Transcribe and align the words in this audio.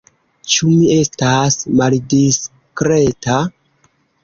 Ĉu 0.53 0.69
mi 0.77 0.87
estas 1.01 1.59
maldiskreta? 1.81 3.39